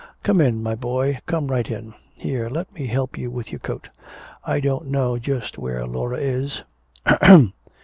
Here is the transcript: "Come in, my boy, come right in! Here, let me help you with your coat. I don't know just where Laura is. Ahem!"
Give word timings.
"Come 0.23 0.41
in, 0.41 0.63
my 0.63 0.73
boy, 0.73 1.19
come 1.27 1.49
right 1.51 1.69
in! 1.69 1.93
Here, 2.15 2.49
let 2.49 2.73
me 2.73 2.87
help 2.87 3.19
you 3.19 3.29
with 3.29 3.51
your 3.51 3.59
coat. 3.59 3.89
I 4.43 4.59
don't 4.59 4.87
know 4.87 5.19
just 5.19 5.59
where 5.59 5.85
Laura 5.85 6.17
is. 6.17 6.63
Ahem!" 7.05 7.53